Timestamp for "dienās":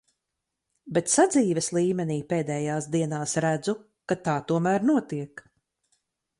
2.97-3.37